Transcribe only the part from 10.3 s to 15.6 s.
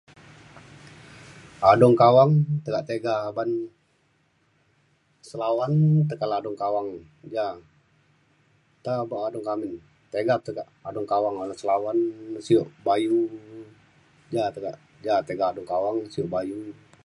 tekak adung kawang ala selawan de sio bayu ja tekak ja